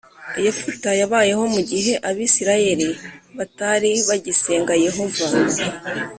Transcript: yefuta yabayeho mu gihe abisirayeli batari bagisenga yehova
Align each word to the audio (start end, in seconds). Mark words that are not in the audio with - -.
yefuta 0.43 0.89
yabayeho 1.01 1.43
mu 1.53 1.61
gihe 1.71 1.93
abisirayeli 2.09 2.87
batari 3.37 3.91
bagisenga 4.07 4.73
yehova 4.85 5.25